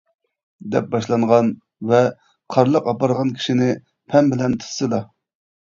دەپ 0.75 0.87
باشلانغان 0.95 1.51
ۋە: 1.91 2.01
قارلىق 2.57 2.91
ئاپارغان 2.93 3.37
كىشىنى 3.39 3.71
پەم 4.15 4.35
بىلەن 4.35 4.63
تۇتسىلا. 4.65 5.07